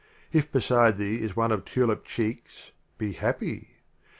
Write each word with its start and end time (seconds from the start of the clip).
If 0.31 0.51
beside 0.51 0.97
thee 0.97 1.21
is 1.21 1.35
One 1.35 1.51
of 1.51 1.63
Tulip 1.63 2.05
cheeks, 2.05 2.71
be 2.97 3.11
happy. 3.13 3.67